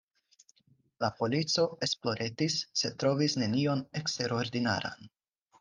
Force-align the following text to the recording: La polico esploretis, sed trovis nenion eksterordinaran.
La 1.03 1.09
polico 1.19 1.65
esploretis, 1.89 2.57
sed 2.83 2.97
trovis 3.05 3.39
nenion 3.45 3.87
eksterordinaran. 4.03 5.09